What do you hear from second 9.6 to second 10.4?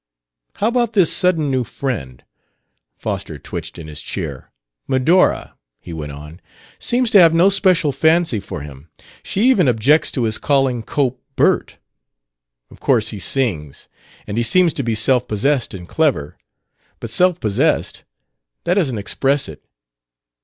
objects to his